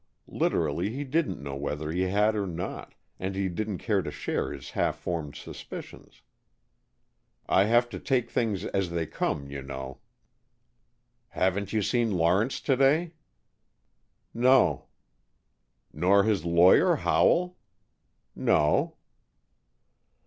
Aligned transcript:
Literally, 0.25 0.89
he 0.89 1.03
didn't 1.03 1.43
know 1.43 1.55
whether 1.55 1.91
he 1.91 2.01
had 2.07 2.35
or 2.35 2.47
not, 2.47 2.95
and 3.19 3.35
he 3.35 3.47
didn't 3.47 3.77
care 3.77 4.01
to 4.01 4.09
share 4.09 4.51
his 4.51 4.71
half 4.71 4.97
formed 4.97 5.35
suspicions. 5.35 6.23
"I 7.47 7.65
have 7.65 7.87
to 7.89 7.99
take 7.99 8.27
things 8.27 8.65
as 8.65 8.89
they 8.89 9.05
come, 9.05 9.51
you 9.51 9.61
know." 9.61 9.99
"Haven't 11.27 11.71
you 11.71 11.83
seen 11.83 12.17
Lawrence 12.17 12.59
to 12.61 12.75
day?" 12.75 13.13
"No." 14.33 14.85
"Nor 15.93 16.23
his 16.23 16.45
lawyer, 16.45 16.95
Howell?" 16.95 17.59
"No." 18.35 18.95